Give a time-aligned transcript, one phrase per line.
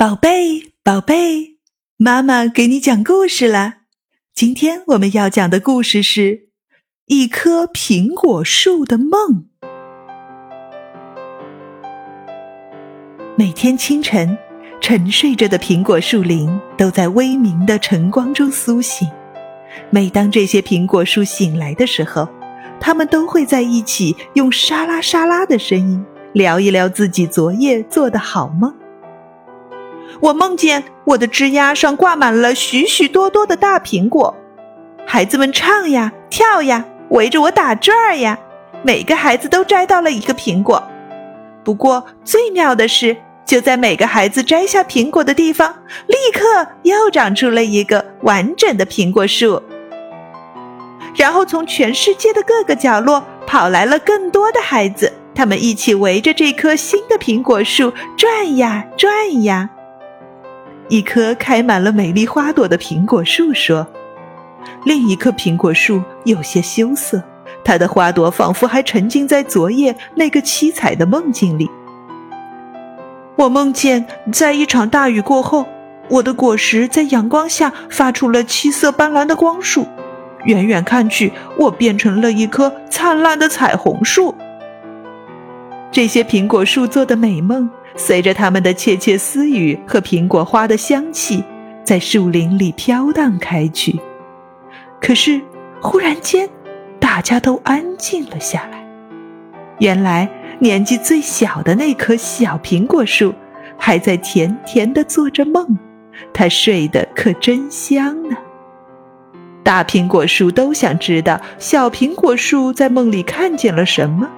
[0.00, 1.58] 宝贝，宝贝，
[1.98, 3.80] 妈妈给你讲故事了。
[4.34, 6.20] 今天我们要讲的故事是
[7.04, 9.44] 《一棵苹果树的梦》。
[13.36, 14.38] 每天清晨，
[14.80, 16.48] 沉睡着的苹果树林
[16.78, 19.06] 都在微明的晨光中苏醒。
[19.90, 22.26] 每当这些苹果树醒来的时候，
[22.80, 28.74] 它们都会在一起用沙拉沙拉的声音聊一聊自己昨夜做的好梦。
[30.18, 34.34] 我梦见我的枝丫上挂满了许许多多的大苹果，
[35.06, 38.38] 孩子们唱呀跳呀，围着我打转儿呀。
[38.82, 40.82] 每个孩子都摘到了一个苹果。
[41.62, 45.74] 不过最妙的是，就在每个孩子摘下苹果的地方，
[46.06, 49.62] 立刻又长出了一个完整的苹果树。
[51.14, 59.68] 然后从全世界的各个角落跑来了更多的孩子，他们一起围着这棵新的苹果树转呀转呀。
[60.90, 63.86] 一棵开满了美丽花朵的苹果树说
[64.84, 67.22] ：“另一棵苹果树有些羞涩，
[67.62, 71.70] 它的花朵仿佛还沉浸在昨夜那个七彩的梦境里。
[73.36, 75.64] 我梦见，在一场大雨过后，
[76.08, 79.86] 我的果实在阳光下发出了七色斑斓的光束。
[80.44, 84.34] 远远看去，我变成了一棵灿烂的彩虹树。
[85.92, 91.42] 这些苹果树做的美梦。”随着他们的窃窃私语和苹果花的香气，
[91.84, 93.98] 在树林里飘荡开去。
[95.00, 95.40] 可是，
[95.80, 96.48] 忽然间，
[96.98, 98.86] 大家都安静了下来。
[99.78, 103.34] 原来，年纪最小的那棵小苹果树，
[103.78, 105.78] 还在甜甜的做着梦。
[106.34, 108.36] 它睡得可真香呢。
[109.62, 114.28] 大苹果树都想知道，小苹果树在梦里看见了什么。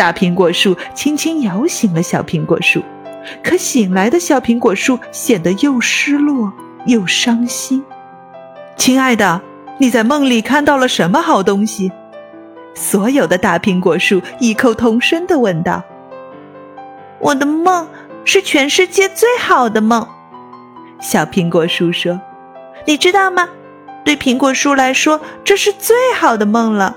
[0.00, 2.82] 大苹果树轻轻摇醒了小苹果树，
[3.44, 6.50] 可醒来的小苹果树显得又失落
[6.86, 7.84] 又伤心。
[8.78, 9.42] 亲爱的，
[9.76, 11.92] 你在梦里看到了什么好东西？
[12.74, 15.84] 所有的大苹果树异口同声地问道。
[17.18, 17.86] 我的梦
[18.24, 20.08] 是全世界最好的梦。
[20.98, 22.18] 小苹果树说
[22.88, 23.50] ：“你知道吗？
[24.02, 26.96] 对苹果树来说，这是最好的梦了。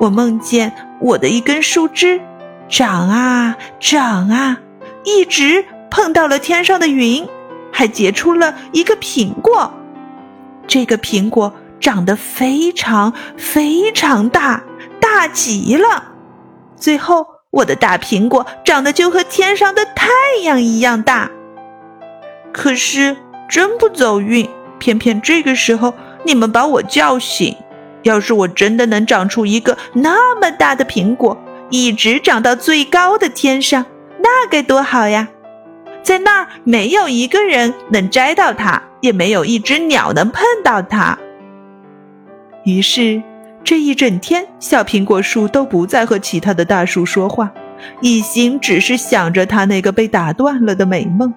[0.00, 2.20] 我梦见我的一根树枝。”
[2.72, 4.58] 长啊长啊，
[5.04, 7.28] 一直碰到了天上的云，
[7.70, 9.70] 还结出了一个苹果。
[10.66, 14.64] 这个苹果长得非常非常大，
[14.98, 16.12] 大极了。
[16.74, 20.08] 最后，我的大苹果长得就和天上的太
[20.42, 21.30] 阳一样大。
[22.54, 23.14] 可是，
[23.50, 25.92] 真不走运，偏偏这个时候
[26.24, 27.54] 你们把我叫醒。
[28.04, 31.36] 要是我真的能长出一个那么大的苹果，
[31.72, 33.86] 一直长到最高的天上，
[34.22, 35.26] 那该多好呀！
[36.02, 41.18] 在那儿没有一个人能摘到它，也没有一只鸟能碰到它。
[42.64, 43.22] 于是，
[43.64, 47.50] 这一整天，小苹果树都不再和其他的大树说话，
[48.02, 51.32] 一心只是想着它那个被打断了的美梦。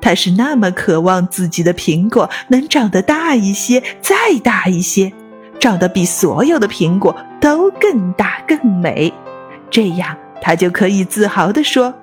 [0.00, 5.12] 它是那么渴望自己的苹果能长得大一些，再大一些，
[5.60, 9.12] 长得比所有的苹果都更大更美。
[9.72, 11.94] 这样，他就可以自豪地说：“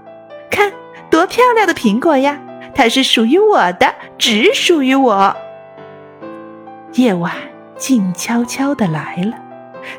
[0.49, 0.73] 看，
[1.11, 2.41] 多漂亮的苹果呀！
[2.73, 5.37] 它是属于我的，只属于我。”
[6.95, 7.31] 夜晚
[7.77, 9.33] 静悄悄地来了，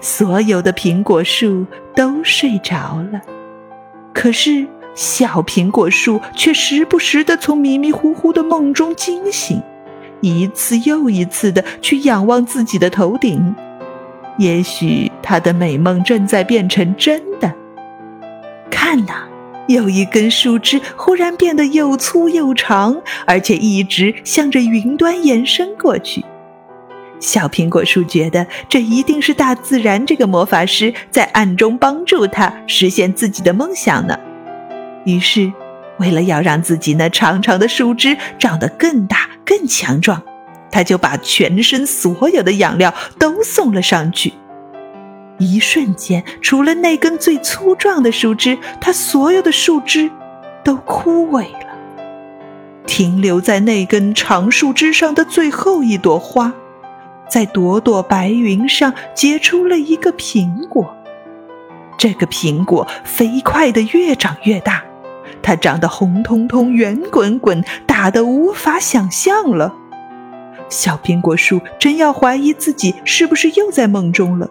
[0.01, 1.65] 所有的苹果树
[1.95, 3.21] 都睡着了，
[4.13, 4.67] 可是
[4.97, 9.63] 小苹果树却时不时地从迷迷糊糊的梦中惊醒，
[10.21, 13.55] 一次又一次地去仰望自己的头顶。
[14.41, 17.55] 也许他的美梦正在变成真的。
[18.71, 19.29] 看呐，
[19.69, 26.25] 有一根树枝忽然变得又粗又长，而且一直向着云端延伸过去。
[27.21, 34.19] 小苹果树觉得这一定是大自然这个魔法师在暗中帮助他实现自己的梦想呢。
[35.05, 35.53] 于是，
[35.99, 40.23] 为了要让自己那长长的树枝长得更大、更强壮，
[40.71, 44.35] 他就把全身所有的养料都送了上去。
[45.39, 50.11] 一瞬间，除了那根最粗壮的树枝，他所有的树枝
[50.63, 51.71] 都枯萎了。
[52.87, 56.53] 停留在那根长树枝上的最后一朵花，
[57.29, 60.95] 在朵朵白云上结出了一个苹果。
[61.97, 64.83] 这个苹果飞快地越长越大，
[65.43, 69.75] 它长得红彤彤、圆滚滚，大得无法想象了。
[70.71, 74.49] 小苹果树真要怀疑自己是不是又在梦中了。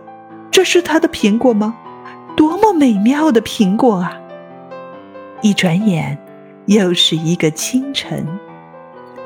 [0.51, 1.75] 这是他的苹果吗？
[2.35, 4.17] 多么美妙的苹果啊！
[5.41, 6.17] 一转眼，
[6.65, 8.27] 又是一个清晨。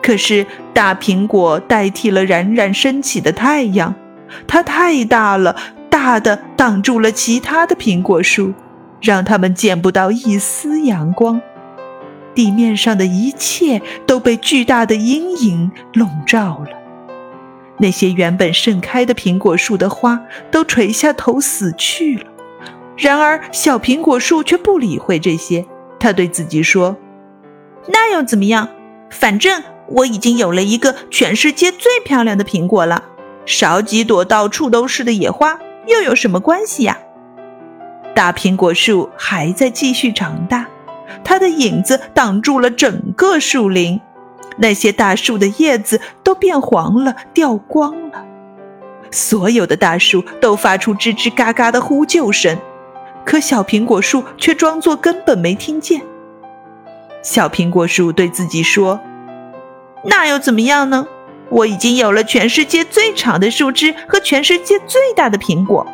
[0.02, 3.96] 可是大苹果代替了冉冉升起的太阳，
[4.46, 5.56] 它太大了，
[5.90, 8.54] 大的挡住了其他的苹果树，
[9.02, 11.42] 让它们见不到一丝阳光。
[12.36, 16.83] 地面上的一切都被巨大的阴影笼罩了。
[17.78, 20.22] 那些原本盛开的苹果树的花
[20.52, 22.26] 都垂下头死去了。
[22.98, 25.66] 然而，小苹果树却不理会这些。
[26.00, 26.98] 他对自己说
[27.88, 28.70] ：“那又怎么样？
[29.10, 33.04] 反正……”我已经有了一个全世界最漂亮的苹果了，
[33.46, 36.98] 少几朵到处都是的野花又有什么关系呀？
[38.16, 40.68] 大苹果树还在继续长大，
[41.26, 44.00] 它的影子挡住了整个树林，
[44.58, 48.26] 那些大树的叶子都变黄了，掉光了。
[49.12, 52.58] 所有的大树都发出吱吱嘎嘎的呼救声，
[53.26, 56.02] 可小苹果树却装作根本没听见。
[57.22, 59.00] 小苹果树对自己说。
[60.04, 61.08] 那又怎么样呢？
[61.50, 65.86] 我已经有了全世界最长的树枝和全世界最大的苹果，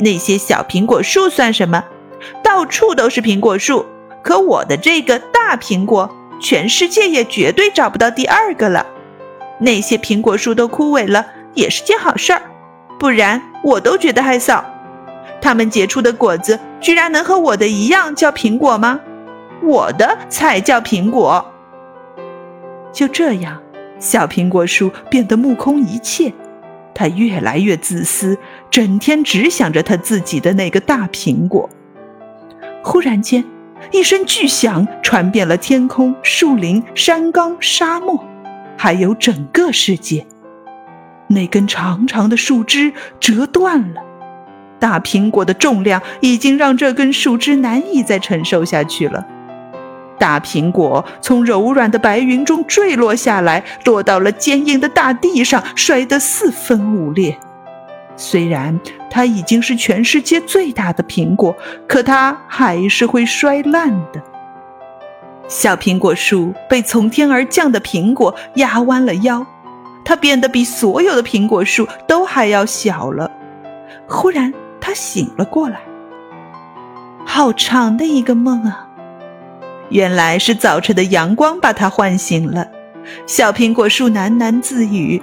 [0.00, 1.84] 那些小苹果树算什么？
[2.42, 3.86] 到处都是苹果树，
[4.22, 8.86] 可我的这个大苹果，全世界也绝对找不到第二个了。
[9.58, 12.42] 那些苹果树都枯萎了，也是件好事儿，
[12.98, 14.62] 不然我都觉得害臊。
[15.40, 19.00] 它们结出的果子居然能和我的一样叫苹果吗？
[19.62, 21.44] 我的才叫苹果。
[22.92, 23.60] 就这样，
[23.98, 26.32] 小苹果树变得目空一切，
[26.94, 28.38] 它越来越自私，
[28.70, 31.68] 整天只想着它自己的那个大苹果。
[32.82, 33.44] 忽然间，
[33.92, 38.24] 一声巨响传遍了天空、树林、山冈、沙漠，
[38.76, 40.26] 还有整个世界。
[41.28, 44.02] 那根长长的树枝折断了，
[44.78, 49.26] 大苹果的重量已经让这根树枝难以再承受下去了。
[50.18, 57.36] 大苹果从柔软的白云中坠落下来，落到了坚硬的大地上，摔得四分五裂。
[58.16, 58.78] 虽然
[59.10, 61.54] 它已经是全世界最大的苹果，
[61.86, 64.22] 可它还是会摔烂的。
[65.48, 69.46] 小苹果树被从天而降的苹果压弯了腰，
[70.04, 73.30] 它变得比所有的苹果树都还要小了。
[74.08, 75.80] 忽然，它醒了过来。
[77.26, 78.88] 好长的一个梦啊！
[79.90, 82.66] 原来是早晨的阳光把它唤醒了。
[83.26, 85.22] 小苹果树喃喃自语：“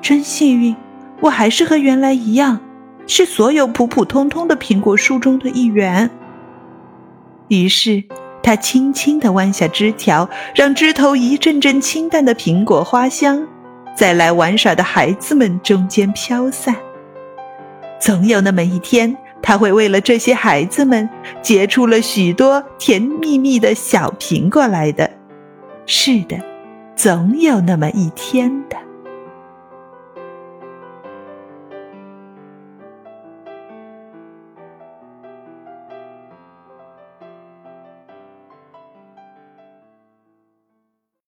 [0.00, 0.76] 真幸运，
[1.20, 2.60] 我还是和原来一样，
[3.06, 6.10] 是所有普普通通的苹果树中的一员。”
[7.48, 8.04] 于是，
[8.42, 13.46] 他轻轻地弯下枝条，让枝头一阵阵清淡的苹果花香，
[13.94, 16.76] 在来玩耍的孩子们中间飘散。
[18.00, 19.16] 总有那么一天。
[19.40, 21.08] 他会为了这些孩子们
[21.40, 25.08] 结出了许多甜蜜蜜的小苹果来的。
[25.86, 26.36] 是的，
[26.96, 28.76] 总有那么一天的。